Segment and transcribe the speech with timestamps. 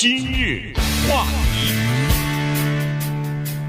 [0.00, 0.72] 今日
[1.06, 1.74] 话题，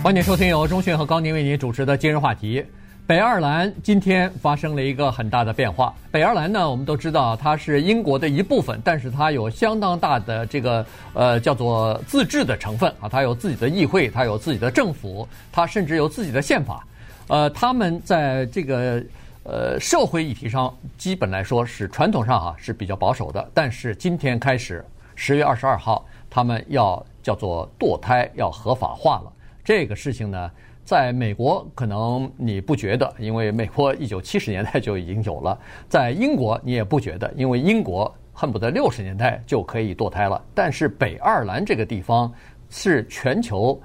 [0.02, 2.66] 欢迎收听由钟讯和高宁为您主持的今日话题。
[3.06, 5.94] 北爱尔兰今天发生了一个很大的变化。
[6.10, 16.88] 北爱尔兰呢，我们都知道它是英国的一部分，但是它有相当大的这个呃叫做自治的成分啊，它有自己的议会，它有自己的政府，它甚至有自己的宪法。
[17.28, 19.04] 呃，他们在这个
[19.44, 24.82] 呃社会议题上，基本来说是传统上啊是比较保守的，但是今天开始，
[25.14, 29.32] 十月二十二号，他们要叫做堕胎要合法化了。
[29.64, 30.50] 这个事情呢，
[30.86, 35.56] 在美国可能你不觉得，因为美国一九七十年代就已经有了；
[35.90, 40.42] 在英国你也不觉得，因为英国恨不得六十年代就可以堕胎了。
[40.56, 42.34] 但是北爱尔兰这个地方
[42.70, 43.80] 是全球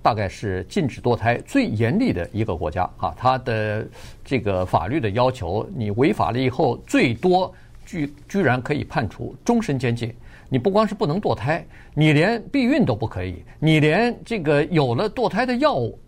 [0.00, 3.84] 大概是禁止堕胎最严厉的一个国家啊，它的
[4.24, 7.52] 这个法律的要求，你违法了以后，最多
[7.84, 10.14] 居居然可以判处终身监禁。
[10.50, 15.98] 你不光是不能堕胎，你连避孕都不可以，你连这个有了堕胎的药物，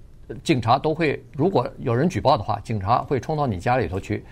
[0.42, 4.24] 警察都会，如果有人举报的话，警察会冲到你家里头去，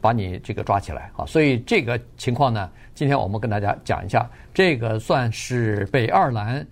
[0.00, 1.26] 把你这个抓起来啊。
[1.26, 6.66] 所以这个情况呢，今天我们跟大家讲一下，这个算是北爱尔兰，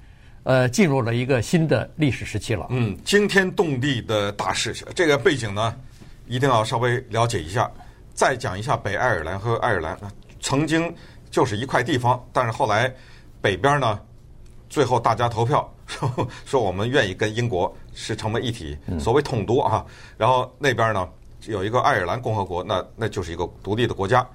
[0.44, 2.66] 呃，进入了一个新的历史时期了。
[2.70, 5.76] 嗯，惊天动地的大事情，这个背景呢，
[6.26, 7.70] 一定要稍微了解一下。
[8.14, 9.98] 再讲一下北爱尔兰和爱尔兰
[10.40, 10.90] 曾经。
[11.30, 12.92] 就是一块地方，但是后来
[13.40, 13.98] 北边呢，
[14.68, 19.84] 最后大家投票说说我们愿意跟英国是成为一体，所谓统独啊。
[20.18, 21.08] 然后那边呢
[21.46, 24.26] 有一个爱尔兰共和国，那那就是一个独立的国家，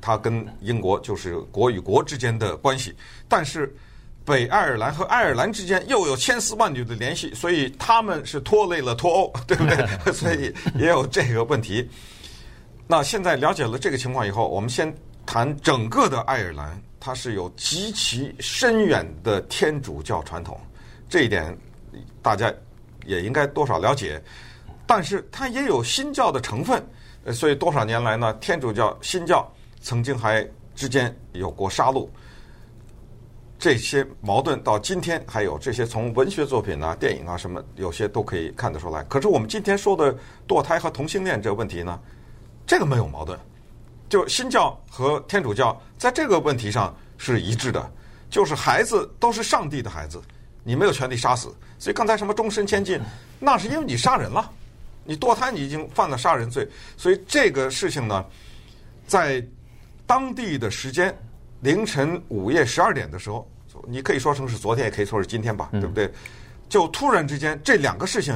[0.00, 2.94] 它跟英国就是国与国之间的关系。
[3.28, 3.72] 但是
[4.24, 9.86] 北爱尔兰和爱尔兰之间又有千丝万缕的联系，所以他们是拖累了脱欧，对不对？
[10.12, 11.88] 所以也有这个问题。
[12.86, 14.92] 那现在了解了这个情况以后，我们先。
[15.24, 20.58] 谈整个的爱尔兰，它是有极其深远的天主教传统，
[21.08, 21.56] 这一点
[22.20, 22.52] 大家
[23.06, 24.22] 也应该多少了解。
[24.86, 26.84] 但是它也有新教的成分，
[27.32, 29.48] 所以多少年来呢，天主教、新教
[29.80, 32.08] 曾经还之间有过杀戮，
[33.56, 35.56] 这些矛盾到今天还有。
[35.58, 39.04] 这些从文学作品啊、电影啊什么，有些都可以看得出来。
[39.04, 40.12] 可是我们今天说的
[40.48, 42.00] 堕胎和同性恋这个问题呢，
[42.66, 43.38] 这个没有矛盾。
[44.10, 47.90] 就新教和天主教在这个问题上是一致的，
[48.28, 50.20] 就是孩子都是上帝的孩子，
[50.64, 51.54] 你没有权利杀死。
[51.78, 53.00] 所以刚才什么终身监禁，
[53.38, 54.50] 那是因为你杀人了，
[55.04, 56.68] 你堕胎你已经犯了杀人罪。
[56.96, 58.26] 所以这个事情呢，
[59.06, 59.42] 在
[60.06, 61.16] 当地的时间
[61.60, 63.48] 凌晨午夜十二点的时候，
[63.86, 66.12] 你可以说成是昨天，也可以说是今天吧，对不对？
[66.68, 68.34] 就突然之间这两个事情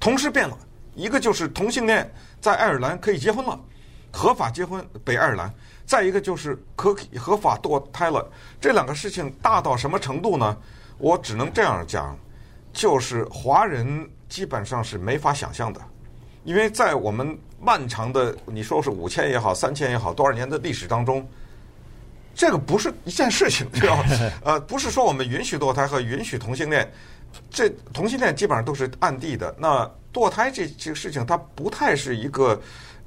[0.00, 0.56] 同时变了，
[0.94, 3.60] 一个就是同性恋在爱尔兰可以结婚了。
[4.12, 5.48] 合法结婚，北爱尔兰；
[5.86, 8.30] 再一个就是可合法堕胎了。
[8.60, 10.56] 这两个事情大到什么程度呢？
[10.98, 12.16] 我只能这样讲，
[12.72, 15.80] 就是华人基本上是没法想象的，
[16.44, 21.26] 因为在我们漫长的你说是五千也好，三千也好，多少年的历史当中，
[22.34, 24.04] 这个不是一件事情，知道吗？
[24.44, 26.88] 呃，不是说我们允许堕胎和允许同性恋，
[27.50, 29.52] 这同性恋基本上都是暗地的。
[29.58, 32.60] 那堕胎这这个事情，它不太是一个。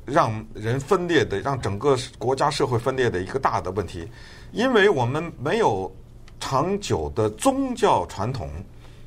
[0.05, 4.07] 让人分裂的，让整个国家社会分裂的一个大的问题，
[4.51, 5.91] 因为我们没有
[6.39, 8.49] 长久的宗教传统，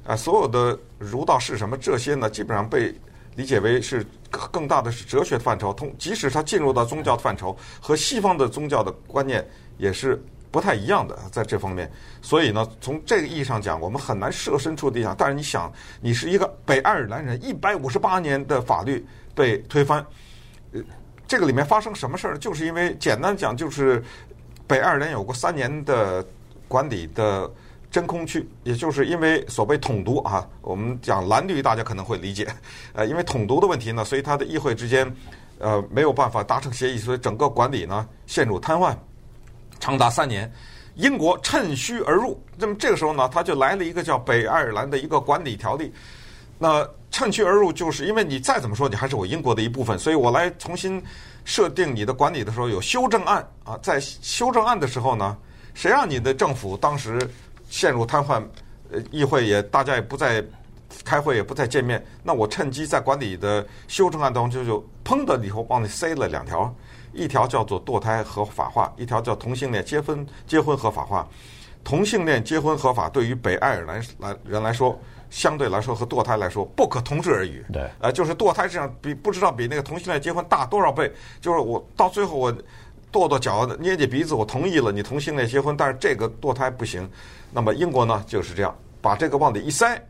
[0.05, 2.93] 啊，所有的儒道是什么这些呢，基本上被
[3.37, 4.05] 理解为是
[4.51, 5.73] 更大的是哲学范畴。
[5.73, 10.21] 通，即使它进入到宗教范畴，和西方的宗教的观念也是
[10.51, 11.89] 不太一样的，在这方面。
[12.21, 15.15] 所以呢，从这个意义上讲，我们很难设身处地想。
[15.17, 20.05] 但是你想，你是一个北爱尔兰人，一百五十八年的法律被推翻。
[20.73, 20.81] 呃，
[21.27, 22.39] 这个里面发生什么事儿？
[22.39, 24.03] 就是因为简单讲，就是
[24.67, 26.25] 北爱尔兰有过三年的
[26.67, 27.51] 管理的
[27.91, 32.47] 真空区，也就是因为所谓统独啊，我们讲蓝绿，大家可能会理解。
[32.93, 35.11] 呃，因为统独的问题呢，所以它的议会之间
[35.59, 38.95] 呃没有办法达成协议，所以整个管理呢陷入瘫痪，
[39.81, 40.51] 长达三年。
[40.97, 45.93] 英国趁虚而入，那么这个时候呢，他就来了一个叫北爱尔兰的一个管理条例。
[46.59, 46.85] 那
[47.19, 51.03] 趁虚而入，就是因为你再怎么说，你还是我英国的一部分，所以我来重新
[51.45, 53.77] 设定你的管理的时候有修正案啊。
[53.83, 55.37] 在修正案的时候呢，
[55.75, 57.19] 谁让你的政府当时
[57.69, 58.41] 陷入瘫痪，
[58.93, 60.41] 呃，议会也大家也不再
[61.05, 66.73] 开会，也不再见面，那我趁机在管理的修正案当中就就砰的以后帮你塞了两条，
[67.13, 71.27] 一条叫做堕胎合法化，一条叫同性恋结婚结婚合法化。
[71.83, 74.97] 同性恋结婚合法对于北爱尔兰来人来说。
[75.31, 77.65] 相对来说和堕胎来说不可同日而语。
[77.73, 81.13] 对，呃，就是堕胎这样比不知道比那个同性恋结婚大多少倍。
[81.41, 82.55] 就是我到最后我
[83.11, 87.09] 跺跺脚、捏捏鼻子，我同意了你同性恋结婚，但是这个堕胎不行。
[87.51, 90.01] 那么英国呢就是这样，把这个往里一塞，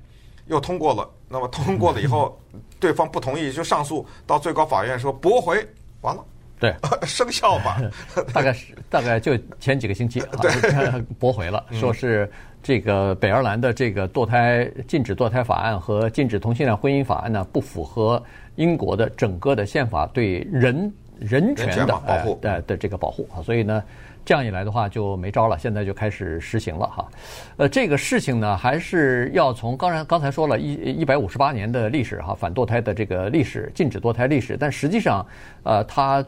[0.47, 1.09] 又通过了。
[1.29, 2.41] 那么通过了以后，
[2.81, 5.67] 对方不同意就上诉到最高法院说驳回，
[6.01, 6.25] 完了。
[6.59, 6.75] 对，
[7.07, 7.81] 生效吧？
[8.35, 12.31] 大概是大概就前几个星期， 对，驳回了，说是
[12.63, 18.23] 这个北爱尔兰的这个堕胎禁止堕胎法案和禁止同性恋婚姻法案呢，不符合
[18.57, 23.83] 英国的整个的宪法对人人权的保护的的这个保护啊，所以呢，
[24.25, 27.09] 这样一来的话就没招了，现在就开始实行了哈。
[27.57, 35.25] 呃，这个事情呢，还是要从刚才刚才说了一一百五十八年的历史哈，反堕胎的这个历史，禁止堕胎历史，但实际上，
[35.63, 36.25] 呃，它。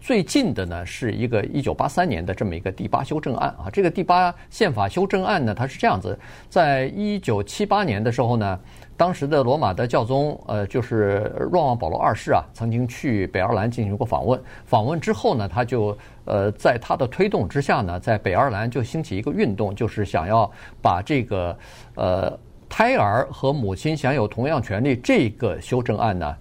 [0.00, 3.70] 最近的呢，是一个一九八三年的这么一个第八修正案啊。
[3.72, 6.18] 这个第八宪法修正案呢，它是这样子：
[6.48, 8.60] 在一九七八年的时候呢，
[8.96, 14.40] 当时的罗马的教宗呃，就是若望保罗二世啊，曾经去北爱尔兰进行过访问。
[14.64, 20.50] 访问之后呢，他就呃，在他的推动之下呢，在北爱尔兰就兴起一个运动，就是想要
[20.80, 21.58] 把这个
[21.94, 26.36] 呃胎儿和母亲享有同样权利这个修正案呢。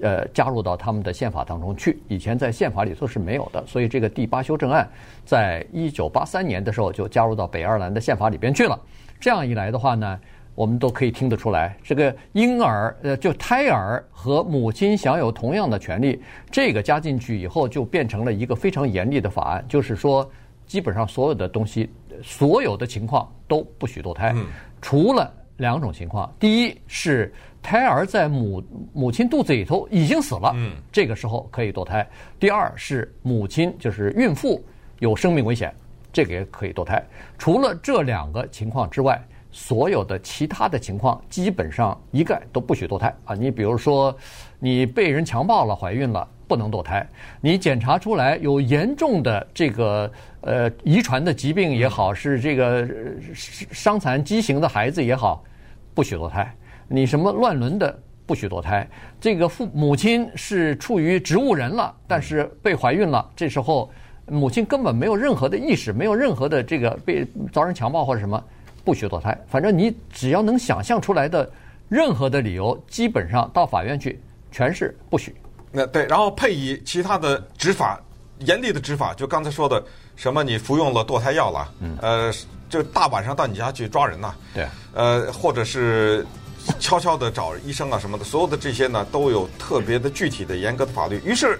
[0.00, 1.98] 呃，加入到他们的宪法当中去。
[2.08, 4.88] 以前在宪法里头是没有的，所以这个第八修正案，
[5.24, 8.78] 在一九八三年的时候就加入到北爱尔兰的宪法里边去了。
[9.18, 10.20] 这样一来的话呢，
[10.54, 20.30] 我们都可以听得出来，这个婴儿呃，就胎儿和母亲享有同样的权利，这个加进去以后，就变成了一个非常严厉的法案，就是说，
[20.66, 21.90] 基本上所有的东西，
[22.22, 24.34] 所有的情况都不许堕胎，
[24.82, 27.32] 除了两种情况，第一是。
[27.62, 28.62] 胎儿在母
[28.92, 32.08] 母亲肚子里头已经死了，嗯，这个时候可以堕胎。
[32.38, 34.64] 第二是母亲就是孕妇
[35.00, 35.74] 有生命危险，
[36.12, 37.04] 这个也可以堕胎。
[37.36, 39.20] 除了这两个情况之外，
[39.50, 43.34] 所有的其他的情况基本上一概都不许堕胎啊。
[43.34, 44.16] 你比如说，
[44.60, 47.04] 你被人强暴了，怀孕了，不能堕胎。
[47.40, 50.08] 你检查出来有严重的这个
[50.46, 52.88] 呃遗传的疾病也好，是这个
[53.34, 55.42] 伤残畸形的孩子也好，
[55.92, 56.54] 不许堕胎。
[56.86, 58.88] 你什么乱伦的不许堕胎？
[59.20, 63.90] 这个父母亲是处于植物人了，但是被怀孕了，这时候
[64.26, 68.40] 母亲根本没有任何的意识，没有任何的这个被遭人强暴或者什么，
[68.84, 69.36] 不许堕胎。
[69.48, 71.50] 反正你只要能想象出来的
[71.88, 74.20] 任何的理由，基本上到法院去
[74.52, 75.34] 全是不许。
[75.72, 78.00] 那对，然后配以其他的执法，
[78.38, 79.84] 严厉的执法，就刚才说的
[80.16, 82.32] 什么，你服用了堕胎药了，嗯，呃，
[82.68, 86.26] 就大晚上到你家去抓人呐，对，呃，或者是。
[86.80, 91.22] 悄悄的找医生啊什么的，所有的这些呢都有特别的具体的严格的法律。
[91.24, 91.56] 于是，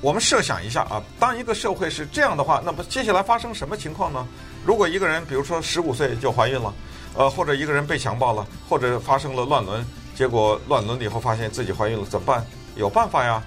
[0.00, 4.26] 我们设想一下啊，当一个社会是这样的话，那么接下来发生什么情况呢？
[4.64, 6.72] 如果一个人比如说十五岁就怀孕了，
[7.14, 9.84] 呃，或者一个人被强暴了，或者发生了乱伦，
[10.16, 12.42] 结果乱伦了以后发现自己怀孕了，怎么办？
[12.74, 13.42] 有办法呀，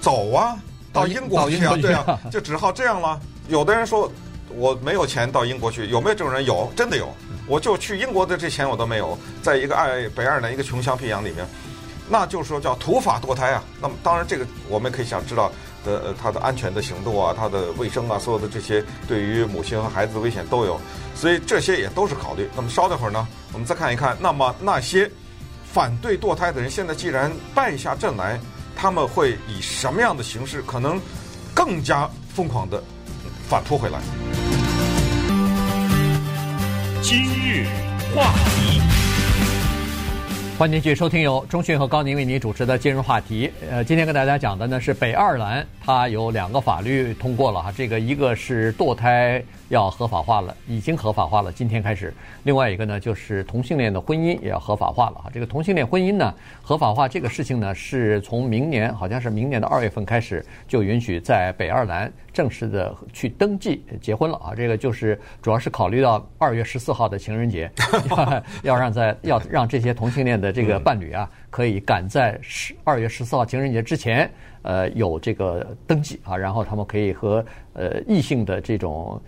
[0.00, 0.56] 走啊，
[0.92, 3.20] 到英国去啊，对啊，就只好这样了。
[3.52, 4.10] 有的人说
[4.48, 6.42] 我没有钱到英国去，有没有这种人？
[6.42, 7.06] 有，真的有。
[7.46, 11.46] 我就去英国的这钱我都没有，在一个爱北爱尔兰一个穷乡僻壤里面，
[12.08, 13.62] 那就是说叫土法堕胎啊。
[13.78, 15.52] 那么当然这个我们可以想知道
[15.84, 20.80] 的，呃，它的安全的行动啊，它的卫生啊，所有的这些对于母亲和孩子的危险都有，
[21.14, 22.48] 所以这些也都是考虑。
[22.56, 25.10] 那么稍等会儿呢，我们再看一看，那么那些
[25.62, 28.40] 反对堕胎的人，现在既然败下阵来，
[28.74, 30.98] 他们会以什么样的形式，可能
[31.52, 32.82] 更加疯狂的
[33.52, 33.98] 反扑回来？
[37.02, 37.66] 今日
[38.14, 38.80] 话题，
[40.58, 43.52] 欢迎继续收听由中讯和高宁为您主持的今日话题。
[43.70, 49.44] 呃，今天跟大家讲的呢是北爱尔兰，它有两个法律通过了哈，这个一个是堕胎。
[49.72, 51.50] 要合法化了，已经合法化了。
[51.50, 52.12] 今天开始，
[52.42, 55.30] 另外一个呢，就是同性恋的婚姻也要合法化了啊。
[55.32, 64.52] 这个同性恋婚姻呢，合法化这个事情呢，是从明年，好像是明年的二月份开始，就允许在北爱尔兰正式的去登记结婚了啊。
[64.54, 67.70] 这个就是主要是考虑到二月十四号的情人节，
[68.62, 79.18] 要让在要让这些同性恋的这个伴侣啊，可以赶在十二月十四号情人节之前，呃，有这个登记啊，然后他们可以和呃异性的这种。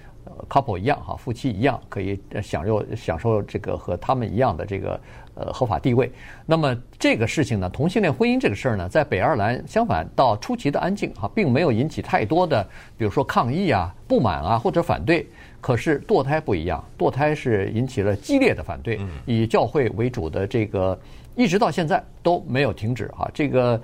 [0.48, 5.00] Couple 一样哈，夫妻一样可以享受享受这个和他们一样的这个
[5.34, 6.10] 呃合法地位。
[6.46, 12.62] 那么这个事情呢，同性恋婚姻这个事儿呢，在北爱尔兰相反倒出奇的安静哈，并没有引起太多的，
[12.96, 15.26] 比如说抗议啊、不满啊或者反对。
[15.60, 20.98] 可是堕胎不一样，堕胎是引起了激烈的反对，以教会为主的这个
[21.34, 23.30] 一直到现在都没有停止哈。
[23.32, 23.80] 这个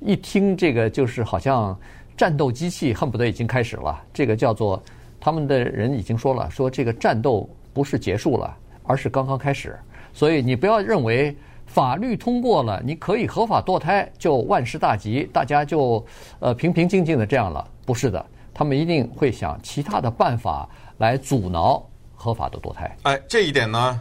[0.00, 1.78] 一听这个就是好像
[2.16, 4.82] 战斗机器恨不得已经开始了，这个叫做。
[5.24, 9.78] 他们的人已经说了，说这个战斗不是结束了，而是刚刚开始。
[10.12, 16.04] 所以你不要认为法律通过了，你可以合法堕胎就万事大吉，大家就
[16.40, 17.64] 呃平平静静的这样了。
[17.86, 21.80] 不是的，他们一定会想其他的办法来阻挠
[22.16, 22.96] 合法的堕胎。
[23.04, 24.00] 哎，这一点呢，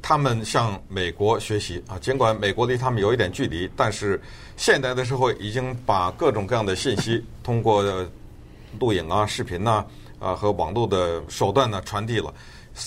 [0.00, 1.98] 他们向美国学习啊。
[1.98, 4.18] 尽管美国离他们有一点距离，但是
[4.56, 7.82] 现代的社会已经把各种各样的信息通过
[8.80, 9.86] 录影啊、视频呐啊，
[10.22, 12.32] 啊和网络的手段呢传递了。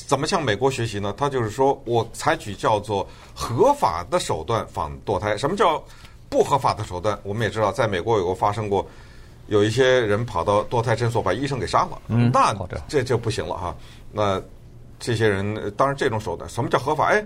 [0.08, 1.14] 怎么向美国学习呢？
[1.16, 5.38] 他就是说我采取叫做合法的手段防堕胎。
[5.38, 5.84] 什么叫
[6.28, 7.20] 不合法的手段？
[7.22, 8.84] 我们也知道，在美国有过发生过，
[9.46, 12.02] 有一些人跑到堕胎诊所把医生给杀了。
[12.08, 12.52] 嗯，那
[12.88, 13.76] 这就不行了哈。
[14.12, 14.42] 那
[15.00, 17.10] 这些人当然这种手段，什么叫合法？
[17.10, 17.24] 哎，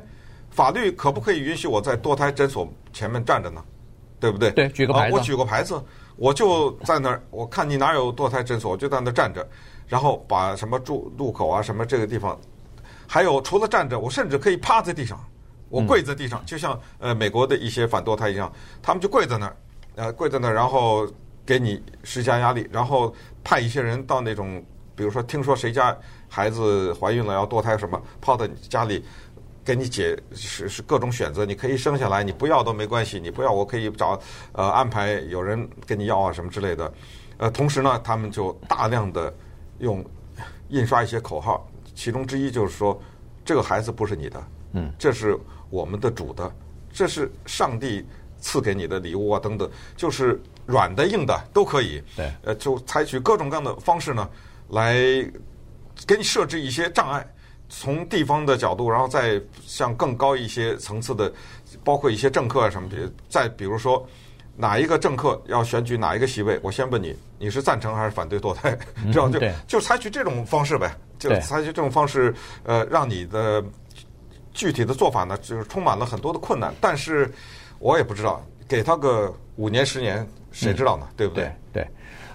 [0.49, 3.63] 法律可不可以允许我在堕胎诊所前面站着呢？
[4.19, 4.51] 对不对？
[4.51, 5.15] 对，举个牌子。
[5.15, 5.81] 我举个牌子，
[6.19, 9.47] 我就在那儿，我看你哪有堕胎诊所，我就在那儿站着。
[9.87, 12.39] 然后把什么住路口啊，什么这个地方，
[13.07, 15.19] 还有除了站着，我甚至可以趴在地上，
[15.67, 19.57] 我跪在地上，就像呃美国的一些反堕胎一样，他们就跪在那儿，
[19.95, 21.07] 呃跪在那儿，然后
[21.43, 23.11] 给你施加压力，然后
[23.43, 24.63] 派一些人到那种，
[24.95, 25.97] 比如说听说谁家
[26.27, 29.03] 孩子怀孕了要堕胎什么，跑到你家里
[29.63, 34.19] 给你解是是各种选择，你可以生下来，你不要都没关系，你不要我可以找
[34.53, 36.93] 呃安排有人跟你要啊什么之类的，
[37.37, 39.33] 呃同时呢，他们就大量的。
[39.79, 40.03] 用
[40.67, 43.01] 印刷一些口号，其中之一就是说，
[43.45, 45.39] 这个孩子不是你的，嗯，这是
[45.69, 46.51] 我们的主的，
[46.91, 48.05] 这是上帝
[48.41, 54.29] 赐给你的礼物啊，等等，就是软的硬的都可以，对，呃，就采取各种各样的方式呢，
[54.71, 54.95] 来
[56.05, 57.25] 给你设置一些障碍，
[57.69, 61.31] 从地方的角度，然后再向更高一些层次的，
[61.83, 62.97] 包括一些政客啊什么的，
[63.29, 64.05] 再比如说。
[64.61, 66.59] 哪一个政客要选举哪一个席位？
[66.61, 68.77] 我先问你，你是赞成还是反对堕胎？
[69.09, 73.63] 这样就就采取这种方式呗，就采取这种方式，呃，让你的
[74.53, 76.73] 具体的做法呢，就是充满了很多的困难。
[76.81, 77.33] 但是
[77.79, 81.07] 我也不知道，给他个五年十年，谁知道呢？
[81.15, 81.49] 对不对？
[81.71, 81.87] 对，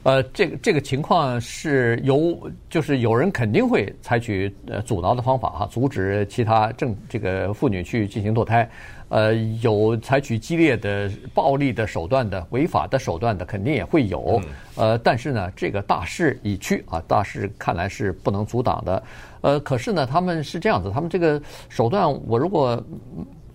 [0.04, 8.68] 呃，这个这个情况是由，就是有人肯定会采取呃阻挠的方法哈，阻止其他正这个妇女去进行堕胎。
[9.08, 14.42] 呃，有采取激烈的暴力的手段的、违法的手段的，肯定也会有。
[14.74, 19.02] 呃，但是呢，这个大势已去啊，大势看来是不能阻挡的。
[19.40, 22.82] 呃，可是呢，他们是这样子，他们这个手段，我如果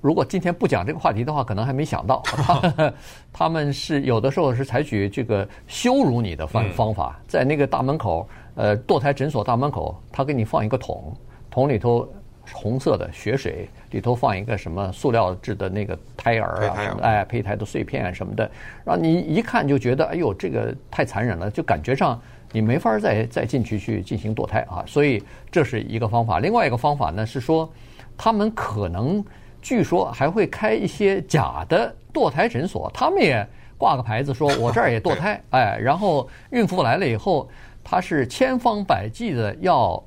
[0.01, 2.21] 如果今天不讲这个话题的话，可能还没想到。
[2.25, 2.93] 他，
[3.33, 11.13] 他们是有的时候是采取这个羞辱你的方方法，在那个大门口，呃，堕胎诊所大门口，他给你放一个桶，
[11.49, 12.07] 桶里头。
[12.51, 18.49] 红色的血水里头放一个什么塑料制的那个胎儿啊，胎哎，胚胎的碎片什么的，
[18.83, 22.19] 然后你一看就觉得，哎呦，这个太残忍了，就感觉上
[22.51, 24.83] 你没法再再进去去进行堕胎啊。
[24.87, 26.39] 所以这是一个方法。
[26.39, 27.71] 另外一个方法呢是说，
[28.17, 29.23] 他们可能
[29.61, 33.47] 据说还会开一些假的堕胎诊所，他们也
[33.77, 37.49] 挂个牌子说，我这儿也堕胎， 哎，然后孕妇来了以后，
[37.83, 40.01] 他是千方百计的要。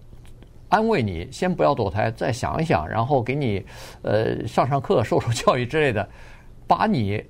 [0.69, 3.63] 安慰你，先不要堕胎，再想一想，然后给你，
[4.01, 6.09] 呃，上上课、受受教育之类的，
[6.67, 7.23] 把你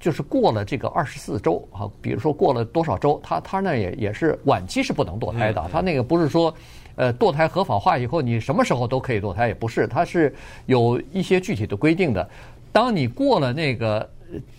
[0.00, 6.54] 就是过了这个二十四周啊，比如说过了多少周，他他那也也是晚期是不能堕胎的，他那个不是说，
[6.96, 10.34] 呃，堕胎合法化以后你什么时候都可以堕胎，也不是，它是
[10.66, 12.28] 有一些具体的规定的。
[12.72, 14.08] 当你过了那个，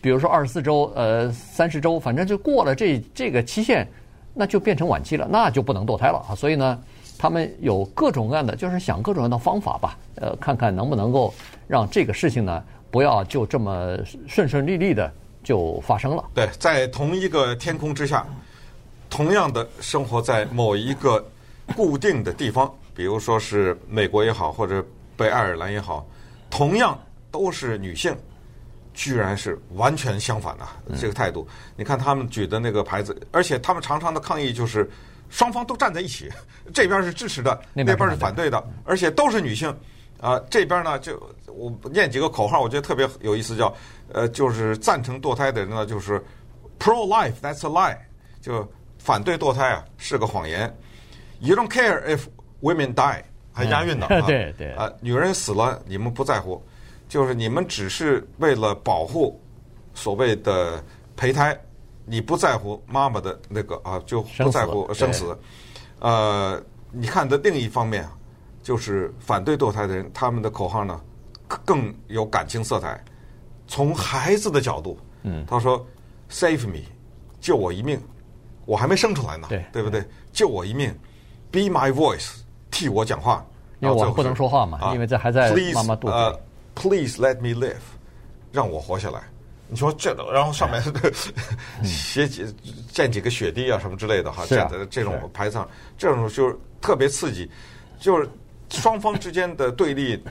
[0.02, 3.88] 比如说二十四周、呃三十周，反正就过了这这个期限，
[4.34, 6.36] 那就变成晚期了，那就不能堕胎了啊。
[6.36, 6.80] 所以呢。
[7.22, 11.34] 他们有各种各样的，就是想各种各样的方法吧，呃，看看能不能够
[11.68, 15.12] 让这个事情呢，不要就这么顺顺利利的
[15.44, 16.24] 就发生了。
[16.34, 18.26] 对，在同一个天空之下，
[19.10, 21.24] 同样的生活在某一个
[21.76, 26.06] 固定的地方， 比如说是美国也好，或者北爱尔兰也好，
[26.50, 27.00] 同样
[27.32, 28.16] 都是女性，
[28.94, 30.68] 居然是完全相反的
[30.98, 31.48] 这个态度。
[31.76, 34.90] 你看他们举的那个牌子，而且他们常常的抗议就是。
[35.32, 36.28] 双方都站在一起，
[36.74, 39.72] 这边是支持 的，那边是反对的，而且都是女性。
[40.20, 43.74] 啊、呃，这边呢，就我念几个口号，我觉得特别有意思，叫
[44.14, 46.24] 呃，就是赞成堕胎的人呢，就是
[46.78, 47.98] pro life that's a lie，
[48.42, 50.74] 就反对堕胎啊是个谎言。
[51.40, 52.22] You don't care if
[52.62, 53.24] women die，
[53.54, 56.62] 还押韵呢、嗯、啊， 对对啊，女人死了你们不在乎，
[57.08, 59.42] 就是你们只是为了保护
[59.94, 60.84] 所谓的
[61.16, 61.60] 胚胎。
[62.12, 65.38] 你不在乎妈妈的那个啊，就不在乎生死。
[66.00, 66.60] 呃，
[66.92, 68.04] 你看的另一方面，
[68.70, 71.02] 就是反对堕胎的人，他们的口号呢
[71.66, 73.04] 更有感情色彩。
[73.66, 75.84] 从孩子的角度，嗯，他说
[76.30, 76.84] ：“Save me，
[77.42, 78.00] 救我一命，
[78.66, 80.06] 我还没生出来呢，对，对不对？
[80.32, 80.96] 救我一命
[81.50, 83.44] ，Be my voice，替我讲话，
[83.80, 86.14] 因为我不能说话嘛，因为这还在妈妈肚子。
[86.14, 86.40] 呃
[86.76, 87.74] ，Please let me live，
[88.52, 89.24] 让我活下来。
[89.68, 90.80] 你说这，然后上面
[91.84, 92.46] 写几
[92.92, 97.50] 建几个雪地啊什么之类的哈，建在这种牌子上，这种就是特别刺激，
[98.00, 98.30] 就是
[98.70, 100.22] 双方之间的对立，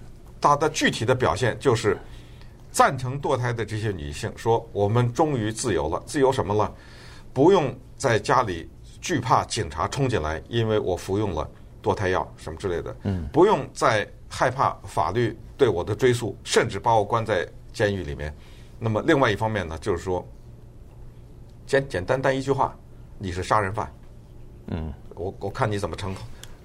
[0.40, 1.98] 它的具体的表现就是
[2.70, 6.72] 赞成堕胎的这些女性说：“我们终于自由了，自由什么了？
[7.32, 8.68] 不用在家里
[9.00, 11.48] 惧怕警察冲进来，因为我服用了
[11.82, 18.34] 堕胎药什么之类的，嗯，不用再害怕法律对我的追诉，甚至把我关在监狱里面。”
[18.80, 20.24] 那么，另外一方面呢，就是说，
[21.66, 22.76] 简简单单一句话，
[23.18, 23.92] 你是杀人犯。
[24.68, 26.20] 嗯，我我看你怎么称呼。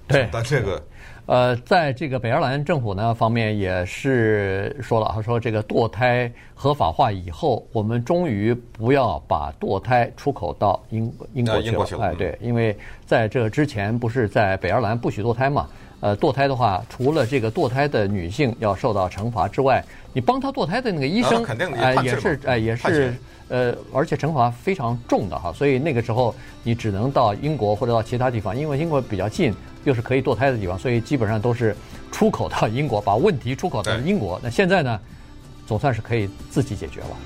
[0.06, 0.80] 对，但这个，
[1.26, 12.04] 呃，在这个北爱尔兰政府呢方面也是说了，他说这个堕胎合法化以后，我们终于不要把堕胎出口到英英国去了。
[12.04, 12.76] 哎，对，因为
[13.06, 15.66] 在这之前不是在北爱尔兰不许堕胎嘛。
[16.00, 21.42] 呃，堕胎的话，除了这个堕胎的女性要受到惩罚之外，你帮她堕胎的那个医生，
[21.78, 23.14] 哎、呃，也是哎、呃，也是
[23.54, 25.52] 呃，而且惩罚非常重的哈。
[25.52, 26.34] 所以那个时候
[26.64, 31.76] 你只能到英国或者到其他地方，因为英国比较近，又是可以堕胎的地方，所以基本上都是
[32.10, 34.40] 出口到英国，把问题出口到英国。
[34.42, 35.00] 那现在呢，
[35.68, 37.16] 总算是可以自己解决了。